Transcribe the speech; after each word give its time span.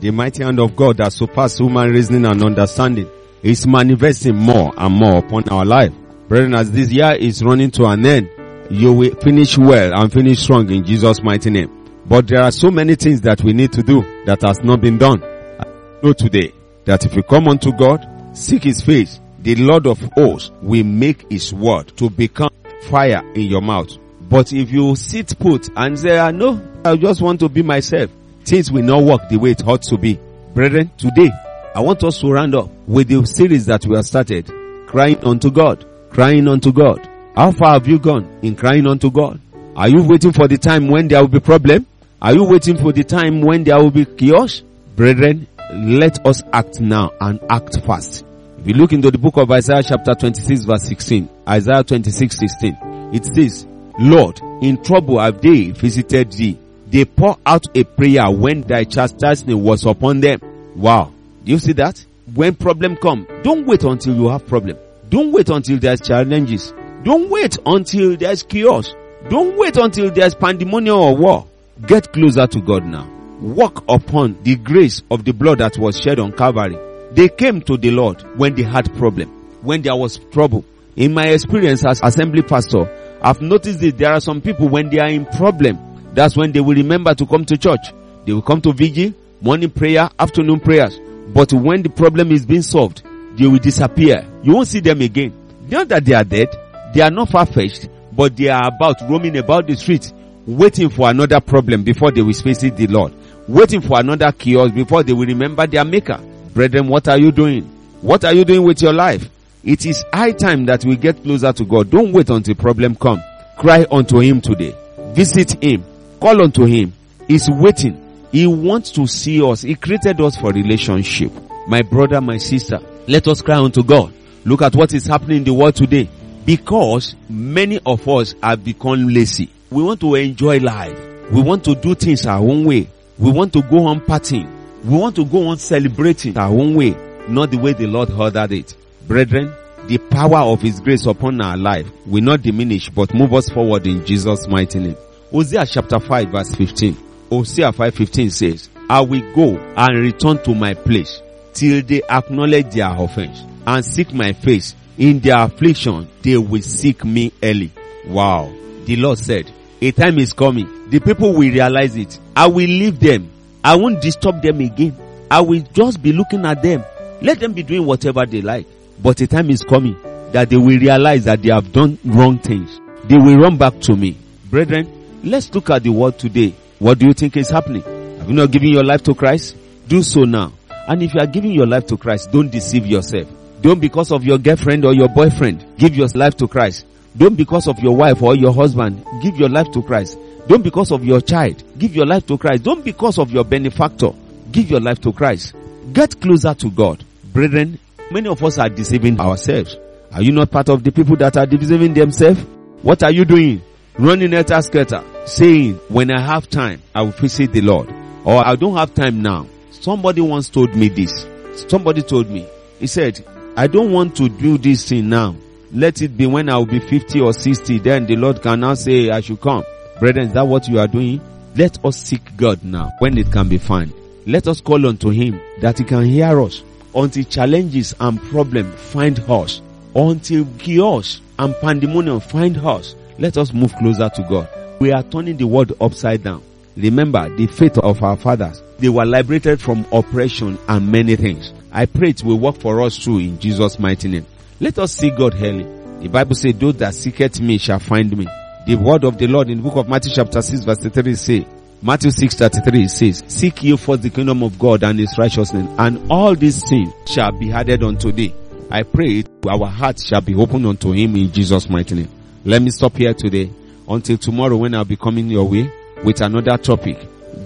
The 0.00 0.10
mighty 0.10 0.44
hand 0.44 0.60
of 0.60 0.76
God 0.76 0.98
that 0.98 1.12
surpasses 1.12 1.58
human 1.58 1.90
reasoning 1.90 2.24
and 2.24 2.42
understanding 2.42 3.08
is 3.42 3.66
manifesting 3.66 4.36
more 4.36 4.72
and 4.76 4.94
more 4.94 5.18
upon 5.18 5.48
our 5.48 5.64
life. 5.64 5.92
Brethren, 6.28 6.54
as 6.54 6.70
this 6.70 6.90
year 6.92 7.14
is 7.14 7.42
running 7.42 7.70
to 7.72 7.86
an 7.86 8.04
end, 8.06 8.30
you 8.70 8.92
will 8.92 9.14
finish 9.16 9.56
well 9.58 9.92
and 9.94 10.12
finish 10.12 10.40
strong 10.40 10.70
in 10.70 10.84
Jesus' 10.84 11.22
mighty 11.22 11.50
name. 11.50 11.74
But 12.06 12.28
there 12.28 12.42
are 12.42 12.50
so 12.50 12.70
many 12.70 12.94
things 12.94 13.20
that 13.22 13.42
we 13.42 13.52
need 13.52 13.72
to 13.72 13.82
do 13.82 14.02
that 14.24 14.42
has 14.42 14.60
not 14.62 14.80
been 14.80 14.98
done. 14.98 15.22
I 15.22 15.64
know 16.02 16.12
today 16.12 16.52
that 16.84 17.04
if 17.04 17.14
you 17.16 17.22
come 17.22 17.48
unto 17.48 17.72
God, 17.72 18.06
seek 18.34 18.64
His 18.64 18.82
face, 18.82 19.20
the 19.40 19.56
Lord 19.56 19.86
of 19.86 20.00
hosts 20.14 20.50
will 20.62 20.84
make 20.84 21.30
His 21.30 21.52
word 21.52 21.88
to 21.96 22.08
become 22.08 22.50
fire 22.88 23.22
in 23.34 23.42
your 23.42 23.62
mouth. 23.62 23.96
But 24.20 24.52
if 24.52 24.70
you 24.70 24.94
sit 24.96 25.38
put 25.38 25.68
and 25.76 25.98
say, 25.98 26.18
I 26.18 26.30
know, 26.30 26.60
I 26.84 26.96
just 26.96 27.20
want 27.20 27.40
to 27.40 27.48
be 27.48 27.62
myself, 27.62 28.10
things 28.48 28.72
will 28.72 28.82
not 28.82 29.02
work 29.02 29.28
the 29.28 29.36
way 29.36 29.50
it 29.50 29.66
ought 29.66 29.82
to 29.82 29.98
be. 29.98 30.18
Brethren, 30.54 30.90
today, 30.96 31.30
I 31.74 31.80
want 31.80 32.02
us 32.04 32.20
to 32.20 32.30
round 32.30 32.54
up 32.54 32.70
with 32.86 33.08
the 33.08 33.24
series 33.26 33.66
that 33.66 33.86
we 33.86 33.94
have 33.96 34.06
started, 34.06 34.50
crying 34.86 35.18
unto 35.24 35.50
God, 35.50 35.84
crying 36.10 36.48
unto 36.48 36.72
God. 36.72 37.08
How 37.36 37.52
far 37.52 37.74
have 37.74 37.86
you 37.86 37.98
gone 37.98 38.40
in 38.42 38.56
crying 38.56 38.86
unto 38.86 39.10
God? 39.10 39.40
Are 39.76 39.88
you 39.88 40.02
waiting 40.02 40.32
for 40.32 40.48
the 40.48 40.58
time 40.58 40.88
when 40.88 41.06
there 41.06 41.20
will 41.20 41.28
be 41.28 41.40
problem? 41.40 41.86
Are 42.20 42.34
you 42.34 42.44
waiting 42.44 42.78
for 42.78 42.92
the 42.92 43.04
time 43.04 43.42
when 43.42 43.62
there 43.62 43.78
will 43.78 43.92
be 43.92 44.04
chaos? 44.04 44.62
Brethren, 44.96 45.46
let 45.72 46.26
us 46.26 46.42
act 46.52 46.80
now 46.80 47.12
and 47.20 47.38
act 47.48 47.80
fast. 47.84 48.24
If 48.58 48.66
you 48.66 48.74
look 48.74 48.92
into 48.92 49.10
the 49.12 49.18
book 49.18 49.36
of 49.36 49.50
Isaiah 49.52 49.84
chapter 49.84 50.14
26 50.14 50.64
verse 50.64 50.82
16, 50.82 51.28
Isaiah 51.48 51.84
26 51.84 52.36
16, 52.36 52.76
it 53.12 53.24
says, 53.24 53.66
Lord, 54.00 54.40
in 54.60 54.82
trouble 54.82 55.20
have 55.20 55.40
they 55.40 55.70
visited 55.70 56.32
thee. 56.32 56.58
They 56.90 57.04
pour 57.04 57.36
out 57.44 57.66
a 57.76 57.84
prayer 57.84 58.30
when 58.30 58.62
thy 58.62 58.84
chastisement 58.84 59.58
was 59.58 59.84
upon 59.84 60.20
them. 60.20 60.40
Wow. 60.74 61.12
Do 61.44 61.52
you 61.52 61.58
see 61.58 61.72
that? 61.74 62.04
When 62.34 62.54
problem 62.54 62.96
come, 62.96 63.26
don't 63.42 63.66
wait 63.66 63.84
until 63.84 64.14
you 64.14 64.28
have 64.28 64.46
problem. 64.46 64.78
Don't 65.08 65.32
wait 65.32 65.48
until 65.48 65.78
there's 65.78 66.00
challenges. 66.00 66.72
Don't 67.04 67.30
wait 67.30 67.58
until 67.64 68.16
there's 68.16 68.42
chaos. 68.42 68.94
Don't 69.28 69.56
wait 69.58 69.76
until 69.76 70.10
there's 70.10 70.34
pandemonium 70.34 70.96
or 70.96 71.16
war. 71.16 71.46
Get 71.86 72.12
closer 72.12 72.46
to 72.46 72.60
God 72.60 72.84
now. 72.84 73.08
Walk 73.40 73.84
upon 73.88 74.36
the 74.42 74.56
grace 74.56 75.02
of 75.10 75.24
the 75.24 75.32
blood 75.32 75.58
that 75.58 75.78
was 75.78 76.00
shed 76.00 76.18
on 76.18 76.32
Calvary. 76.32 76.76
They 77.12 77.28
came 77.28 77.60
to 77.62 77.76
the 77.76 77.90
Lord 77.90 78.20
when 78.36 78.54
they 78.54 78.62
had 78.64 78.92
problem, 78.96 79.28
when 79.62 79.82
there 79.82 79.96
was 79.96 80.18
trouble. 80.32 80.64
In 80.96 81.14
my 81.14 81.28
experience 81.28 81.84
as 81.86 82.00
assembly 82.02 82.42
pastor, 82.42 82.88
I've 83.22 83.40
noticed 83.40 83.80
that 83.80 83.96
there 83.98 84.12
are 84.12 84.20
some 84.20 84.40
people 84.40 84.68
when 84.68 84.90
they 84.90 84.98
are 84.98 85.08
in 85.08 85.24
problem, 85.24 85.87
that's 86.12 86.36
when 86.36 86.52
they 86.52 86.60
will 86.60 86.74
remember 86.74 87.14
to 87.14 87.26
come 87.26 87.44
to 87.46 87.56
church. 87.56 87.92
They 88.24 88.32
will 88.32 88.42
come 88.42 88.60
to 88.62 88.72
vigil, 88.72 89.12
morning 89.40 89.70
prayer, 89.70 90.10
afternoon 90.18 90.60
prayers. 90.60 90.98
But 91.28 91.52
when 91.52 91.82
the 91.82 91.90
problem 91.90 92.32
is 92.32 92.46
being 92.46 92.62
solved, 92.62 93.02
they 93.36 93.46
will 93.46 93.58
disappear. 93.58 94.24
You 94.42 94.54
won't 94.54 94.68
see 94.68 94.80
them 94.80 95.00
again. 95.00 95.32
Not 95.68 95.88
that 95.88 96.04
they 96.04 96.14
are 96.14 96.24
dead, 96.24 96.48
they 96.94 97.02
are 97.02 97.10
not 97.10 97.28
far-fetched, 97.28 97.88
but 98.12 98.36
they 98.36 98.48
are 98.48 98.68
about 98.68 99.00
roaming 99.02 99.36
about 99.36 99.66
the 99.66 99.76
streets, 99.76 100.12
waiting 100.46 100.88
for 100.88 101.10
another 101.10 101.40
problem 101.40 101.84
before 101.84 102.10
they 102.10 102.22
will 102.22 102.32
face 102.32 102.58
the 102.58 102.86
Lord. 102.88 103.12
Waiting 103.46 103.80
for 103.80 104.00
another 104.00 104.32
chaos 104.32 104.70
before 104.72 105.02
they 105.02 105.12
will 105.12 105.26
remember 105.26 105.66
their 105.66 105.84
maker. 105.84 106.20
Brethren, 106.52 106.88
what 106.88 107.08
are 107.08 107.18
you 107.18 107.30
doing? 107.32 107.64
What 108.00 108.24
are 108.24 108.32
you 108.32 108.44
doing 108.44 108.62
with 108.62 108.82
your 108.82 108.92
life? 108.92 109.28
It 109.64 109.86
is 109.86 110.04
high 110.12 110.32
time 110.32 110.66
that 110.66 110.84
we 110.84 110.96
get 110.96 111.22
closer 111.22 111.52
to 111.52 111.64
God. 111.64 111.90
Don't 111.90 112.12
wait 112.12 112.30
until 112.30 112.54
problem 112.54 112.94
come. 112.94 113.22
Cry 113.58 113.86
unto 113.90 114.18
Him 114.18 114.40
today. 114.40 114.74
Visit 115.14 115.62
Him. 115.62 115.84
Call 116.20 116.42
unto 116.42 116.64
Him. 116.64 116.92
He's 117.26 117.48
waiting. 117.50 118.04
He 118.32 118.46
wants 118.46 118.90
to 118.92 119.06
see 119.06 119.42
us. 119.42 119.62
He 119.62 119.74
created 119.74 120.20
us 120.20 120.36
for 120.36 120.50
relationship. 120.52 121.32
My 121.66 121.82
brother, 121.82 122.20
my 122.20 122.38
sister, 122.38 122.80
let 123.06 123.26
us 123.28 123.42
cry 123.42 123.58
unto 123.58 123.82
God. 123.82 124.12
Look 124.44 124.62
at 124.62 124.74
what 124.74 124.92
is 124.94 125.06
happening 125.06 125.38
in 125.38 125.44
the 125.44 125.54
world 125.54 125.76
today. 125.76 126.08
Because 126.44 127.14
many 127.28 127.80
of 127.84 128.08
us 128.08 128.34
have 128.42 128.64
become 128.64 129.08
lazy. 129.08 129.50
We 129.70 129.82
want 129.82 130.00
to 130.00 130.14
enjoy 130.14 130.58
life. 130.58 130.98
We 131.30 131.42
want 131.42 131.64
to 131.64 131.74
do 131.74 131.94
things 131.94 132.26
our 132.26 132.40
own 132.40 132.64
way. 132.64 132.88
We 133.18 133.30
want 133.30 133.52
to 133.52 133.62
go 133.62 133.86
on 133.86 134.00
partying. 134.00 134.50
We 134.84 134.96
want 134.96 135.16
to 135.16 135.24
go 135.24 135.48
on 135.48 135.58
celebrating 135.58 136.38
our 136.38 136.50
own 136.50 136.74
way, 136.74 136.96
not 137.28 137.50
the 137.50 137.58
way 137.58 137.72
the 137.74 137.86
Lord 137.86 138.10
ordered 138.10 138.52
it. 138.52 138.74
Brethren, 139.06 139.52
the 139.86 139.98
power 139.98 140.38
of 140.38 140.62
His 140.62 140.80
grace 140.80 141.04
upon 141.04 141.40
our 141.40 141.56
life 141.56 141.90
will 142.06 142.22
not 142.22 142.42
diminish 142.42 142.88
but 142.88 143.12
move 143.12 143.34
us 143.34 143.50
forward 143.50 143.86
in 143.86 144.06
Jesus' 144.06 144.46
mighty 144.48 144.78
name. 144.78 144.96
Hosea 145.30 145.66
chapter 145.66 146.00
5 146.00 146.28
verse 146.30 146.54
15. 146.54 146.96
Hosea 147.30 147.70
5:15 147.72 148.30
says, 148.32 148.68
I 148.88 149.00
will 149.02 149.34
go 149.34 149.58
and 149.76 149.98
return 149.98 150.42
to 150.44 150.54
my 150.54 150.72
place 150.74 151.20
till 151.52 151.82
they 151.82 152.02
acknowledge 152.08 152.72
their 152.72 152.90
offense 152.96 153.42
and 153.66 153.84
seek 153.84 154.12
my 154.14 154.32
face. 154.32 154.74
In 154.96 155.20
their 155.20 155.38
affliction, 155.38 156.08
they 156.22 156.36
will 156.38 156.62
seek 156.62 157.04
me 157.04 157.32
early. 157.42 157.70
Wow. 158.06 158.52
The 158.84 158.96
Lord 158.96 159.18
said, 159.18 159.52
a 159.80 159.92
time 159.92 160.18
is 160.18 160.32
coming. 160.32 160.88
The 160.90 160.98
people 160.98 161.32
will 161.34 161.52
realize 161.52 161.94
it. 161.94 162.18
I 162.34 162.46
will 162.46 162.66
leave 162.66 162.98
them. 162.98 163.30
I 163.62 163.76
won't 163.76 164.00
disturb 164.00 164.42
them 164.42 164.60
again. 164.60 164.96
I 165.30 165.40
will 165.42 165.62
just 165.72 166.02
be 166.02 166.12
looking 166.12 166.44
at 166.46 166.62
them. 166.62 166.82
Let 167.20 167.38
them 167.38 167.52
be 167.52 167.62
doing 167.62 167.84
whatever 167.84 168.24
they 168.26 168.40
like. 168.40 168.66
But 169.00 169.20
a 169.20 169.26
time 169.26 169.50
is 169.50 169.62
coming 169.62 169.96
that 170.32 170.48
they 170.50 170.56
will 170.56 170.78
realize 170.78 171.24
that 171.26 171.42
they 171.42 171.52
have 171.52 171.70
done 171.70 171.98
wrong 172.04 172.38
things. 172.38 172.80
They 173.04 173.16
will 173.16 173.36
run 173.36 173.56
back 173.56 173.78
to 173.82 173.94
me. 173.94 174.16
Brethren, 174.50 174.97
let's 175.22 175.52
look 175.54 175.70
at 175.70 175.82
the 175.82 175.90
world 175.90 176.18
today. 176.18 176.54
What 176.78 176.98
do 176.98 177.06
you 177.06 177.12
think 177.12 177.36
is 177.36 177.50
happening? 177.50 177.82
Have 178.18 178.28
you 178.28 178.34
not 178.34 178.50
given 178.50 178.68
your 178.68 178.84
life 178.84 179.02
to 179.04 179.14
Christ? 179.14 179.56
Do 179.88 180.02
so 180.02 180.24
now. 180.24 180.52
And 180.86 181.02
if 181.02 181.14
you 181.14 181.20
are 181.20 181.26
giving 181.26 181.52
your 181.52 181.66
life 181.66 181.86
to 181.86 181.96
Christ, 181.96 182.30
don't 182.32 182.50
deceive 182.50 182.86
yourself. 182.86 183.28
Don't 183.60 183.80
because 183.80 184.12
of 184.12 184.24
your 184.24 184.38
girlfriend 184.38 184.84
or 184.84 184.94
your 184.94 185.08
boyfriend, 185.08 185.64
give 185.76 185.96
your 185.96 186.08
life 186.14 186.36
to 186.36 186.46
Christ. 186.48 186.86
Don't 187.16 187.34
because 187.34 187.66
of 187.66 187.78
your 187.80 187.96
wife 187.96 188.22
or 188.22 188.36
your 188.36 188.52
husband, 188.52 189.04
give 189.22 189.36
your 189.36 189.48
life 189.48 189.70
to 189.72 189.82
Christ. 189.82 190.18
Don't 190.46 190.62
because 190.62 190.92
of 190.92 191.04
your 191.04 191.20
child, 191.20 191.62
give 191.78 191.94
your 191.94 192.06
life 192.06 192.24
to 192.26 192.38
Christ. 192.38 192.62
Don't 192.62 192.84
because 192.84 193.18
of 193.18 193.30
your 193.30 193.44
benefactor, 193.44 194.10
give 194.52 194.70
your 194.70 194.80
life 194.80 195.00
to 195.00 195.12
Christ. 195.12 195.54
Get 195.92 196.20
closer 196.20 196.54
to 196.54 196.70
God. 196.70 197.04
Brethren, 197.32 197.78
many 198.10 198.28
of 198.28 198.42
us 198.42 198.58
are 198.58 198.68
deceiving 198.68 199.20
ourselves. 199.20 199.76
Are 200.12 200.22
you 200.22 200.32
not 200.32 200.50
part 200.50 200.68
of 200.68 200.84
the 200.84 200.92
people 200.92 201.16
that 201.16 201.36
are 201.36 201.44
deceiving 201.46 201.92
themselves? 201.92 202.40
What 202.82 203.02
are 203.02 203.10
you 203.10 203.24
doing? 203.24 203.60
Running 203.98 204.32
at 204.34 204.48
scatter, 204.62 205.02
saying, 205.26 205.74
when 205.88 206.12
I 206.12 206.20
have 206.20 206.48
time, 206.48 206.80
I 206.94 207.02
will 207.02 207.10
visit 207.10 207.52
the 207.52 207.62
Lord. 207.62 207.92
Or 208.24 208.46
I 208.46 208.54
don't 208.54 208.76
have 208.76 208.94
time 208.94 209.22
now. 209.22 209.46
Somebody 209.72 210.20
once 210.20 210.48
told 210.48 210.76
me 210.76 210.88
this. 210.88 211.26
Somebody 211.68 212.02
told 212.02 212.30
me. 212.30 212.46
He 212.78 212.86
said, 212.86 213.24
I 213.56 213.66
don't 213.66 213.90
want 213.90 214.16
to 214.18 214.28
do 214.28 214.56
this 214.56 214.88
thing 214.88 215.08
now. 215.08 215.34
Let 215.72 216.00
it 216.00 216.16
be 216.16 216.26
when 216.26 216.48
I 216.48 216.58
will 216.58 216.66
be 216.66 216.78
50 216.78 217.20
or 217.20 217.32
60. 217.32 217.80
Then 217.80 218.06
the 218.06 218.14
Lord 218.14 218.40
can 218.40 218.60
now 218.60 218.74
say 218.74 219.10
I 219.10 219.20
should 219.20 219.40
come. 219.40 219.64
Brethren, 219.98 220.28
is 220.28 220.32
that 220.34 220.46
what 220.46 220.68
you 220.68 220.78
are 220.78 220.86
doing? 220.86 221.20
Let 221.56 221.84
us 221.84 221.96
seek 221.96 222.36
God 222.36 222.62
now 222.62 222.92
when 223.00 223.18
it 223.18 223.32
can 223.32 223.48
be 223.48 223.58
found. 223.58 223.92
Let 224.26 224.46
us 224.46 224.60
call 224.60 224.86
unto 224.86 225.10
Him 225.10 225.40
that 225.60 225.78
He 225.78 225.84
can 225.84 226.04
hear 226.04 226.40
us 226.40 226.62
until 226.94 227.24
challenges 227.24 227.96
and 227.98 228.22
problems 228.22 228.80
find 228.80 229.18
us. 229.28 229.60
Until 229.94 230.46
chaos 230.58 231.20
and 231.36 231.52
pandemonium 231.60 232.20
find 232.20 232.56
us. 232.58 232.94
Let 233.18 233.36
us 233.36 233.52
move 233.52 233.74
closer 233.74 234.08
to 234.08 234.22
God. 234.22 234.48
We 234.80 234.92
are 234.92 235.02
turning 235.02 235.36
the 235.36 235.46
world 235.46 235.72
upside 235.80 236.22
down. 236.22 236.42
Remember 236.76 237.28
the 237.28 237.48
faith 237.48 237.76
of 237.78 238.00
our 238.02 238.16
fathers. 238.16 238.62
They 238.78 238.88
were 238.88 239.04
liberated 239.04 239.60
from 239.60 239.84
oppression 239.90 240.56
and 240.68 240.92
many 240.92 241.16
things. 241.16 241.52
I 241.72 241.86
pray 241.86 242.10
it 242.10 242.22
will 242.22 242.38
work 242.38 242.58
for 242.60 242.80
us 242.82 242.96
too 242.96 243.18
in 243.18 243.40
Jesus' 243.40 243.78
mighty 243.80 244.08
name. 244.08 244.26
Let 244.60 244.78
us 244.78 244.92
seek 244.92 245.16
God 245.16 245.34
early. 245.34 245.64
The 246.00 246.08
Bible 246.08 246.36
says, 246.36 246.54
those 246.54 246.76
that 246.76 246.94
seeketh 246.94 247.40
me 247.40 247.58
shall 247.58 247.80
find 247.80 248.16
me. 248.16 248.28
The 248.68 248.76
word 248.76 249.02
of 249.02 249.18
the 249.18 249.26
Lord 249.26 249.50
in 249.50 249.58
the 249.58 249.64
book 249.64 249.76
of 249.76 249.88
Matthew 249.88 250.12
chapter 250.14 250.40
6 250.40 250.64
verse 250.64 250.78
33 250.78 251.14
say, 251.16 251.46
Matthew 251.82 252.12
6 252.12 252.34
33 252.36 252.86
says, 252.88 253.24
Seek 253.26 253.64
ye 253.64 253.76
first 253.76 254.02
the 254.02 254.10
kingdom 254.10 254.44
of 254.44 254.58
God 254.58 254.84
and 254.84 254.98
his 254.98 255.16
righteousness, 255.18 255.68
and 255.78 256.10
all 256.10 256.36
these 256.36 256.62
things 256.68 256.92
shall 257.06 257.32
be 257.32 257.50
added 257.50 257.82
unto 257.82 258.12
thee. 258.12 258.32
I 258.70 258.82
pray 258.84 259.24
our 259.48 259.66
hearts 259.66 260.06
shall 260.06 260.20
be 260.20 260.34
opened 260.34 260.66
unto 260.66 260.92
him 260.92 261.16
in 261.16 261.32
Jesus' 261.32 261.68
mighty 261.68 261.94
name. 261.94 262.17
Let 262.48 262.62
me 262.62 262.70
stop 262.70 262.96
here 262.96 263.12
today 263.12 263.50
until 263.86 264.16
tomorrow 264.16 264.56
when 264.56 264.72
I'll 264.74 264.82
be 264.86 264.96
coming 264.96 265.28
your 265.28 265.46
way 265.46 265.70
with 266.02 266.22
another 266.22 266.56
topic. 266.56 266.96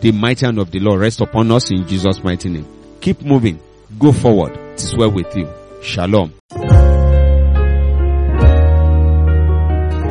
The 0.00 0.12
mighty 0.12 0.46
hand 0.46 0.60
of 0.60 0.70
the 0.70 0.78
Lord 0.78 1.00
rest 1.00 1.20
upon 1.20 1.50
us 1.50 1.72
in 1.72 1.88
Jesus' 1.88 2.22
mighty 2.22 2.48
name. 2.48 2.68
Keep 3.00 3.22
moving. 3.22 3.58
Go 3.98 4.12
forward. 4.12 4.52
It 4.74 4.84
is 4.84 4.96
well 4.96 5.10
with 5.10 5.36
you. 5.36 5.48
Shalom. 5.82 6.32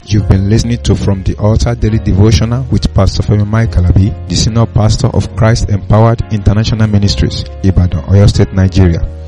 You've 0.08 0.28
been 0.28 0.50
listening 0.50 0.84
to 0.84 0.94
From 0.94 1.24
the 1.24 1.38
Altar 1.40 1.74
Daily 1.74 2.00
Devotional 2.00 2.66
with 2.70 2.94
Pastor 2.94 3.24
Femi 3.24 3.48
Mike 3.48 3.72
Alabi, 3.72 4.28
the 4.28 4.36
Senior 4.36 4.66
Pastor 4.66 5.08
of 5.08 5.34
Christ 5.38 5.70
Empowered 5.70 6.22
International 6.34 6.88
Ministries, 6.88 7.46
Ibadan, 7.64 8.04
Oyo 8.10 8.28
State, 8.28 8.52
Nigeria. 8.52 9.21